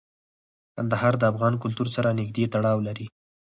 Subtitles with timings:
[0.75, 3.05] کندهار د افغان کلتور سره نږدې تړاو لري.